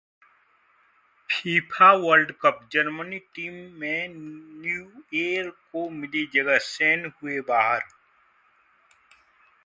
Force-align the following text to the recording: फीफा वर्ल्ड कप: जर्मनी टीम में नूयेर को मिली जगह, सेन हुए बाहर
फीफा 1.29 1.91
वर्ल्ड 1.95 2.31
कप: 2.41 2.61
जर्मनी 2.71 3.19
टीम 3.35 3.53
में 3.79 4.07
नूयेर 4.09 5.49
को 5.49 5.87
मिली 5.91 6.25
जगह, 6.33 6.57
सेन 6.59 7.05
हुए 7.15 7.39
बाहर 7.49 7.83